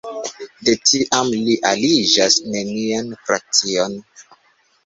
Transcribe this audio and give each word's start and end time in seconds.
De 0.69 0.73
tiam 0.91 1.29
li 1.49 1.57
aliĝas 1.73 2.39
nenian 2.57 3.15
frakcion. 3.29 4.01